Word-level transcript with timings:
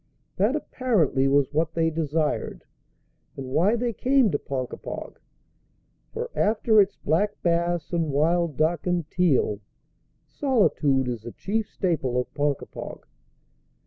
That, 0.37 0.55
apparently, 0.55 1.27
was 1.27 1.53
what 1.53 1.75
they 1.75 1.91
desired, 1.91 2.65
and 3.37 3.45
why 3.51 3.75
they 3.75 3.93
came 3.93 4.31
to 4.31 4.39
Ponkapog. 4.39 5.19
For 6.11 6.31
after 6.33 6.81
its 6.81 6.95
black 6.95 7.39
bass 7.43 7.93
and 7.93 8.09
wild 8.11 8.57
duck 8.57 8.87
and 8.87 9.07
teal, 9.11 9.59
solitude 10.25 11.07
is 11.07 11.21
the 11.21 11.31
chief 11.31 11.69
staple 11.69 12.19
of 12.19 12.33
Ponkapog. 12.33 13.03